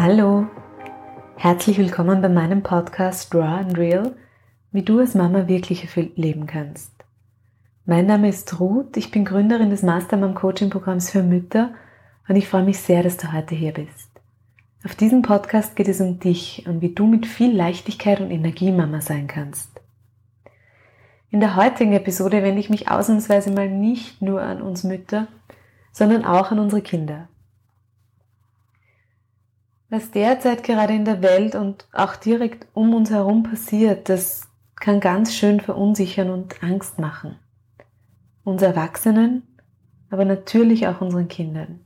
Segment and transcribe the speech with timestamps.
[0.00, 0.46] Hallo,
[1.34, 4.14] herzlich willkommen bei meinem Podcast Raw and Real,
[4.70, 6.92] wie du als Mama wirklich erfüllt leben kannst.
[7.84, 11.74] Mein Name ist Ruth, ich bin Gründerin des Mastermom Coaching Programms für Mütter
[12.28, 14.08] und ich freue mich sehr, dass du heute hier bist.
[14.84, 18.70] Auf diesem Podcast geht es um dich und wie du mit viel Leichtigkeit und Energie
[18.70, 19.80] Mama sein kannst.
[21.32, 25.26] In der heutigen Episode wende ich mich ausnahmsweise mal nicht nur an uns Mütter,
[25.90, 27.26] sondern auch an unsere Kinder.
[29.90, 35.00] Was derzeit gerade in der Welt und auch direkt um uns herum passiert, das kann
[35.00, 37.36] ganz schön verunsichern und Angst machen.
[38.44, 39.42] Uns Erwachsenen,
[40.10, 41.80] aber natürlich auch unseren Kindern.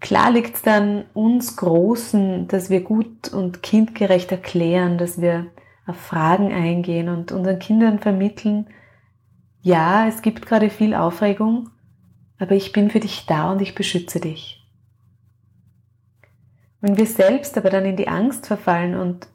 [0.00, 5.46] Klar liegt es dann uns Großen, dass wir gut und kindgerecht erklären, dass wir
[5.86, 8.66] auf Fragen eingehen und unseren Kindern vermitteln,
[9.60, 11.70] ja, es gibt gerade viel Aufregung,
[12.40, 14.61] aber ich bin für dich da und ich beschütze dich.
[16.82, 19.28] Wenn wir selbst aber dann in die Angst verfallen und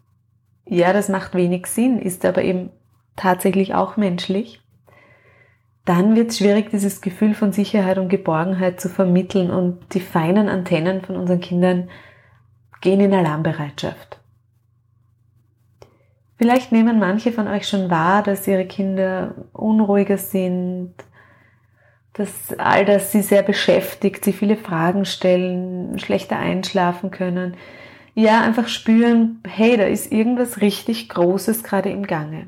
[0.65, 2.69] ja, das macht wenig Sinn, ist aber eben
[3.15, 4.61] tatsächlich auch menschlich,
[5.85, 10.49] dann wird es schwierig, dieses Gefühl von Sicherheit und Geborgenheit zu vermitteln und die feinen
[10.49, 11.89] Antennen von unseren Kindern
[12.81, 14.19] gehen in Alarmbereitschaft.
[16.35, 20.93] Vielleicht nehmen manche von euch schon wahr, dass ihre Kinder unruhiger sind,
[22.17, 27.55] dass all das sie sehr beschäftigt, sie viele Fragen stellen, schlechter einschlafen können.
[28.15, 32.47] Ja, einfach spüren, hey, da ist irgendwas richtig Großes gerade im Gange.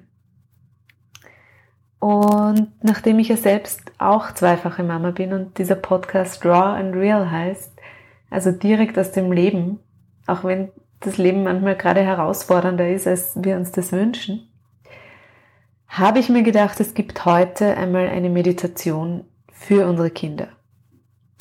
[1.99, 7.29] Und nachdem ich ja selbst auch zweifache Mama bin und dieser Podcast Raw and Real
[7.29, 7.73] heißt,
[8.31, 9.79] also direkt aus dem Leben,
[10.25, 14.47] auch wenn das Leben manchmal gerade herausfordernder ist, als wir uns das wünschen,
[15.87, 19.25] habe ich mir gedacht, es gibt heute einmal eine Meditation
[19.59, 20.47] für unsere Kinder.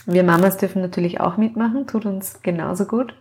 [0.05, 3.15] Wir Mamas dürfen natürlich auch mitmachen, tut uns genauso gut.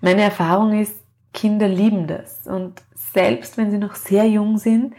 [0.00, 0.94] Meine Erfahrung ist,
[1.32, 4.94] Kinder lieben das und selbst wenn sie noch sehr jung sind,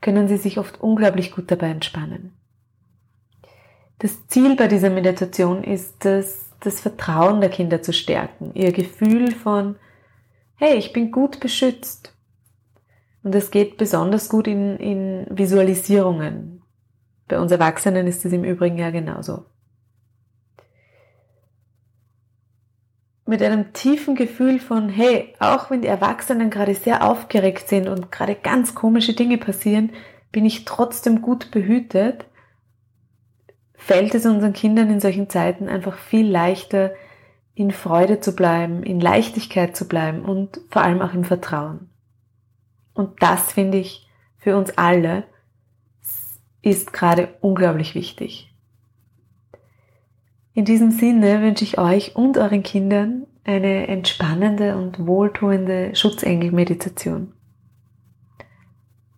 [0.00, 2.32] können sie sich oft unglaublich gut dabei entspannen.
[3.98, 9.32] Das Ziel bei dieser Meditation ist es, das Vertrauen der Kinder zu stärken, ihr Gefühl
[9.32, 9.76] von,
[10.56, 12.14] hey, ich bin gut beschützt.
[13.22, 16.53] Und es geht besonders gut in, in Visualisierungen,
[17.28, 19.44] bei uns Erwachsenen ist es im Übrigen ja genauso.
[23.26, 28.12] Mit einem tiefen Gefühl von, hey, auch wenn die Erwachsenen gerade sehr aufgeregt sind und
[28.12, 29.92] gerade ganz komische Dinge passieren,
[30.30, 32.26] bin ich trotzdem gut behütet,
[33.74, 36.92] fällt es unseren Kindern in solchen Zeiten einfach viel leichter,
[37.54, 41.88] in Freude zu bleiben, in Leichtigkeit zu bleiben und vor allem auch im Vertrauen.
[42.94, 45.24] Und das finde ich für uns alle
[46.64, 48.50] ist gerade unglaublich wichtig.
[50.54, 57.32] In diesem Sinne wünsche ich euch und euren Kindern eine entspannende und wohltuende Schutzengelmeditation.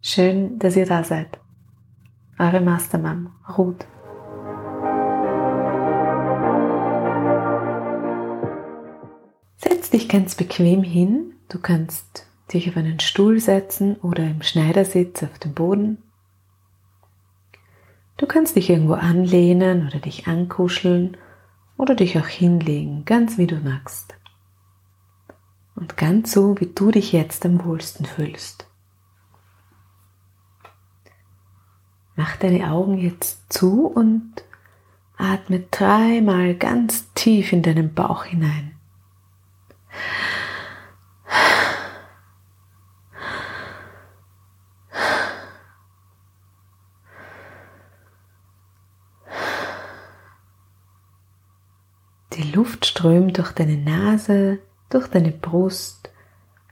[0.00, 1.38] Schön, dass ihr da seid.
[2.38, 3.86] Eure Mastermam, Ruth.
[9.56, 11.34] Setz dich ganz bequem hin.
[11.48, 15.98] Du kannst dich auf einen Stuhl setzen oder im Schneidersitz auf dem Boden.
[18.16, 21.16] Du kannst dich irgendwo anlehnen oder dich ankuscheln
[21.77, 24.15] oder dich auch hinlegen, ganz wie du magst.
[25.75, 28.66] Und ganz so, wie du dich jetzt am wohlsten fühlst.
[32.15, 34.33] Mach deine Augen jetzt zu und
[35.19, 38.75] atme dreimal ganz tief in deinen Bauch hinein.
[52.56, 56.10] Luft strömt durch deine Nase, durch deine Brust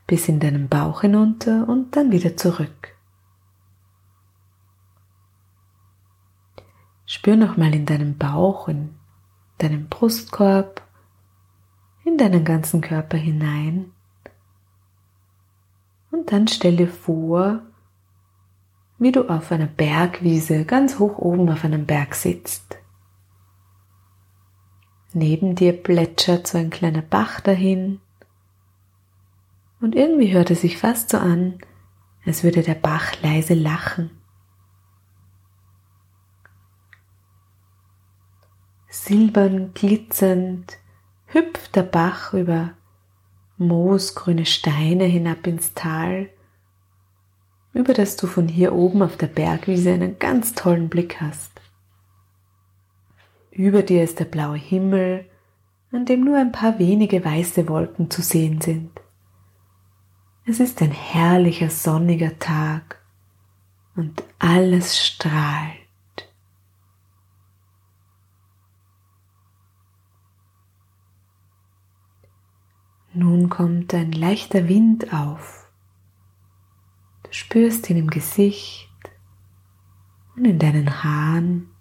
[0.07, 2.97] bis in deinen Bauch hinunter und dann wieder zurück.
[7.07, 8.95] Spür nochmal in deinem Bauch, in
[9.59, 10.83] deinem Brustkorb,
[12.05, 13.93] in deinen ganzen Körper hinein.
[16.11, 17.61] Und dann stell dir vor,
[18.99, 22.64] wie du auf einer Bergwiese ganz hoch oben auf einem Berg sitzt.
[25.17, 28.01] Neben dir plätschert so ein kleiner Bach dahin.
[29.81, 31.59] Und irgendwie hört es sich fast so an,
[32.27, 34.11] als würde der Bach leise lachen.
[38.89, 40.79] Silbern glitzernd
[41.27, 42.71] hüpft der Bach über
[43.57, 46.29] moosgrüne Steine hinab ins Tal,
[47.73, 51.61] über das du von hier oben auf der Bergwiese einen ganz tollen Blick hast.
[53.55, 55.31] Über dir ist der blaue Himmel
[55.93, 58.91] an dem nur ein paar wenige weiße Wolken zu sehen sind.
[60.45, 63.01] Es ist ein herrlicher sonniger Tag
[63.95, 65.79] und alles strahlt.
[73.13, 75.71] Nun kommt ein leichter Wind auf.
[77.23, 78.91] Du spürst ihn im Gesicht
[80.35, 81.74] und in deinen Haaren.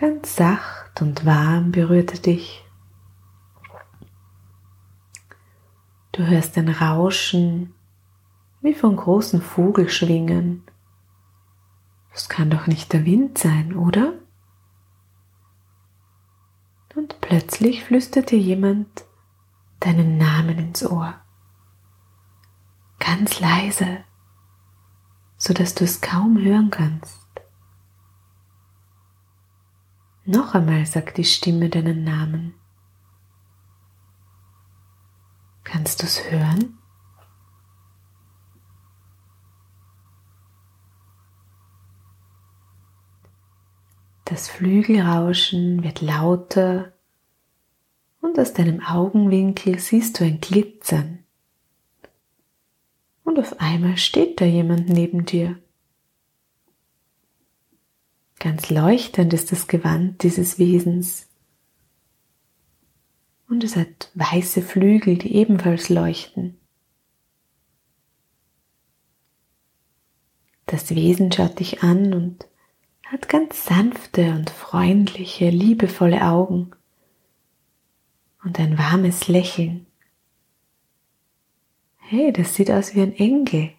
[0.00, 2.64] Ganz sacht und warm berührt er dich.
[6.12, 7.74] Du hörst ein Rauschen
[8.60, 10.62] wie von großen Vogelschwingen.
[12.12, 14.12] Das kann doch nicht der Wind sein, oder?
[16.94, 19.04] Und plötzlich flüstert dir jemand
[19.80, 21.14] deinen Namen ins Ohr.
[23.00, 24.04] Ganz leise,
[25.38, 27.27] so dass du es kaum hören kannst.
[30.30, 32.52] Noch einmal sagt die Stimme deinen Namen.
[35.64, 36.76] Kannst du es hören?
[44.26, 46.92] Das Flügelrauschen wird lauter
[48.20, 51.24] und aus deinem Augenwinkel siehst du ein Glitzern.
[53.24, 55.58] Und auf einmal steht da jemand neben dir.
[58.38, 61.26] Ganz leuchtend ist das Gewand dieses Wesens.
[63.48, 66.58] Und es hat weiße Flügel, die ebenfalls leuchten.
[70.66, 72.46] Das Wesen schaut dich an und
[73.06, 76.72] hat ganz sanfte und freundliche, liebevolle Augen
[78.44, 79.86] und ein warmes Lächeln.
[81.96, 83.72] Hey, das sieht aus wie ein Engel.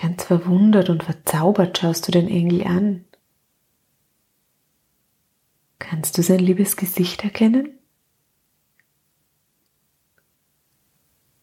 [0.00, 3.04] Ganz verwundert und verzaubert schaust du den Engel an.
[5.80, 7.76] Kannst du sein liebes Gesicht erkennen?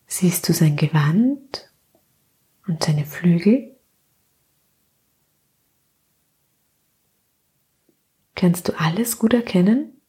[0.07, 1.69] Siehst du sein Gewand
[2.65, 3.77] und seine Flügel?
[8.35, 9.99] Kannst du alles gut erkennen?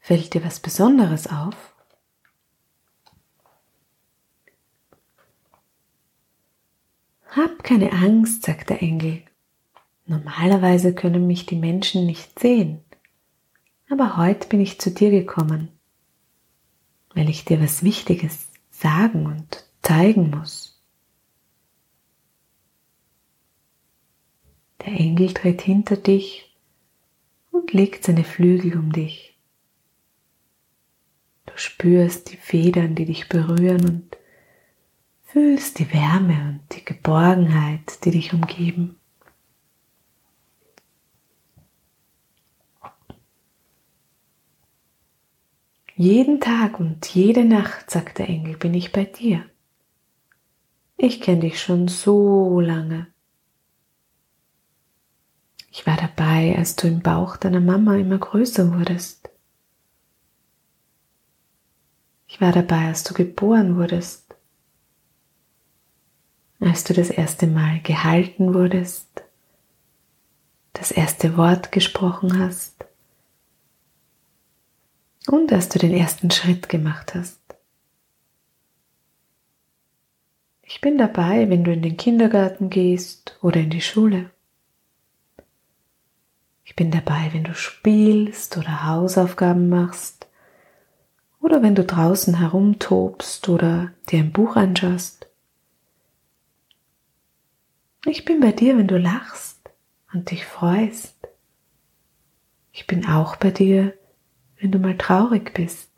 [0.00, 1.69] Fällt dir was Besonderes auf?
[7.30, 9.22] Hab keine Angst, sagt der Engel.
[10.06, 12.82] Normalerweise können mich die Menschen nicht sehen,
[13.88, 15.68] aber heute bin ich zu dir gekommen,
[17.14, 20.82] weil ich dir was Wichtiges sagen und zeigen muss.
[24.84, 26.56] Der Engel tritt hinter dich
[27.52, 29.38] und legt seine Flügel um dich.
[31.46, 34.16] Du spürst die Federn, die dich berühren und
[35.32, 38.98] Fühlst die Wärme und die Geborgenheit, die dich umgeben.
[45.94, 49.44] Jeden Tag und jede Nacht, sagt der Engel, bin ich bei dir.
[50.96, 53.06] Ich kenne dich schon so lange.
[55.70, 59.30] Ich war dabei, als du im Bauch deiner Mama immer größer wurdest.
[62.26, 64.29] Ich war dabei, als du geboren wurdest
[66.60, 69.08] als du das erste Mal gehalten wurdest,
[70.74, 72.84] das erste Wort gesprochen hast
[75.26, 77.40] und als du den ersten Schritt gemacht hast.
[80.62, 84.30] Ich bin dabei, wenn du in den Kindergarten gehst oder in die Schule.
[86.64, 90.28] Ich bin dabei, wenn du spielst oder Hausaufgaben machst
[91.40, 95.19] oder wenn du draußen herumtobst oder dir ein Buch anschaust.
[98.06, 99.60] Ich bin bei dir, wenn du lachst
[100.12, 101.16] und dich freust.
[102.72, 103.94] Ich bin auch bei dir,
[104.58, 105.90] wenn du mal traurig bist.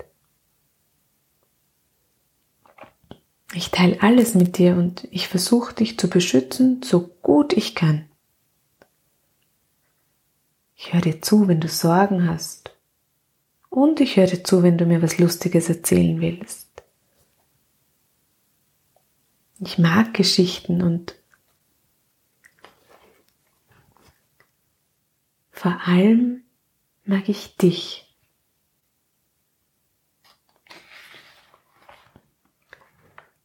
[3.55, 8.09] Ich teile alles mit dir und ich versuche dich zu beschützen, so gut ich kann.
[10.75, 12.75] Ich höre dir zu, wenn du Sorgen hast.
[13.69, 16.69] Und ich höre dir zu, wenn du mir was Lustiges erzählen willst.
[19.61, 21.15] Ich mag Geschichten und
[25.63, 26.43] Vor allem
[27.05, 28.13] mag ich dich.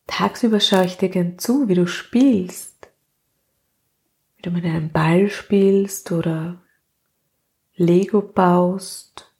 [0.07, 2.89] Tagsüber schaue ich dir gern zu, wie du spielst.
[4.35, 6.59] Wie du mit einem Ball spielst oder
[7.75, 9.31] Lego baust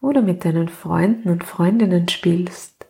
[0.00, 2.86] oder mit deinen Freunden und Freundinnen spielst.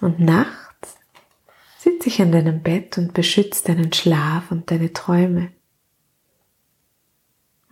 [0.00, 0.96] Und nachts
[1.76, 5.52] sitze ich an deinem Bett und beschütze deinen Schlaf und deine Träume.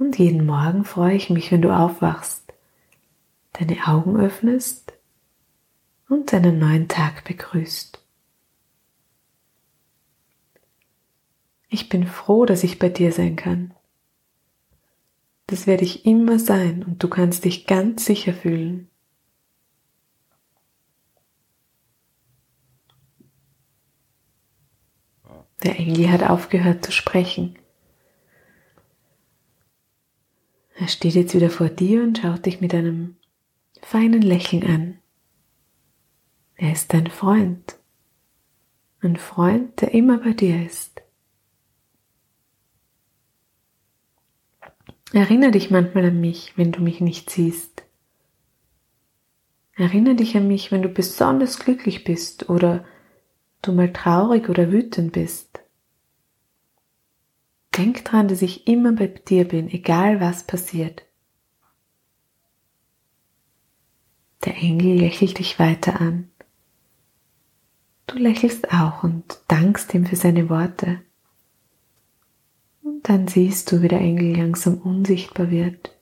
[0.03, 2.53] Und jeden Morgen freue ich mich, wenn du aufwachst,
[3.53, 4.93] deine Augen öffnest
[6.09, 8.05] und deinen neuen Tag begrüßt.
[11.69, 13.75] Ich bin froh, dass ich bei dir sein kann.
[15.47, 18.91] Das werde ich immer sein und du kannst dich ganz sicher fühlen.
[25.63, 27.57] Der Engel hat aufgehört zu sprechen.
[30.75, 33.17] Er steht jetzt wieder vor dir und schaut dich mit einem
[33.83, 34.99] feinen Lächeln an.
[36.57, 37.79] Er ist dein Freund.
[39.01, 41.03] Ein Freund, der immer bei dir ist.
[45.13, 47.83] Erinnere dich manchmal an mich, wenn du mich nicht siehst.
[49.75, 52.85] Erinnere dich an mich, wenn du besonders glücklich bist oder
[53.61, 55.52] du mal traurig oder wütend bist.
[57.77, 61.05] Denk dran, dass ich immer bei dir bin, egal was passiert.
[64.45, 66.29] Der Engel lächelt dich weiter an.
[68.07, 71.01] Du lächelst auch und dankst ihm für seine Worte.
[72.83, 75.97] Und dann siehst du, wie der Engel langsam unsichtbar wird.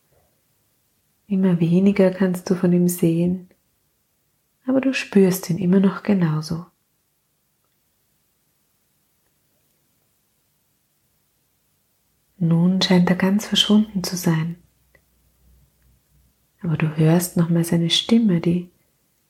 [1.26, 3.48] Immer weniger kannst du von ihm sehen,
[4.66, 6.66] aber du spürst ihn immer noch genauso.
[12.42, 14.56] Nun scheint er ganz verschwunden zu sein.
[16.62, 18.70] Aber du hörst nochmal seine Stimme, die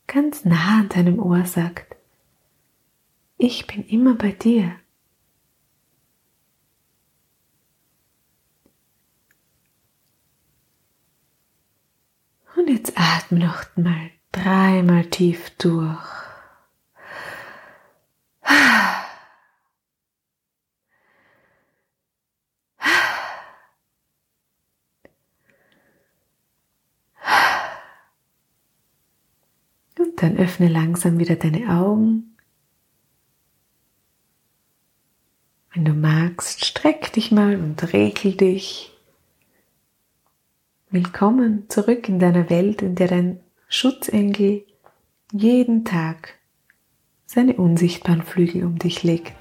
[0.07, 1.97] ganz nah an deinem Ohr sagt,
[3.37, 4.75] ich bin immer bei dir.
[12.55, 16.20] Und jetzt atme noch mal dreimal tief durch.
[30.21, 32.35] Dann öffne langsam wieder deine Augen.
[35.73, 38.95] Wenn du magst, streck dich mal und regel dich.
[40.91, 44.63] Willkommen zurück in deiner Welt, in der dein Schutzengel
[45.31, 46.37] jeden Tag
[47.25, 49.33] seine unsichtbaren Flügel um dich legt.